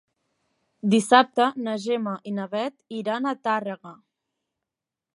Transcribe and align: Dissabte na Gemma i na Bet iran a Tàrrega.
Dissabte 0.93 1.47
na 1.69 1.77
Gemma 1.85 2.15
i 2.31 2.35
na 2.39 2.49
Bet 2.57 2.99
iran 3.03 3.33
a 3.35 3.39
Tàrrega. 3.49 3.97